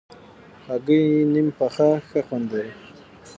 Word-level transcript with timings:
هګۍ 0.67 1.03
نیم 1.33 1.47
پخه 1.57 1.89
ښه 2.07 2.19
خوند 2.27 2.47
لري. 2.53 2.73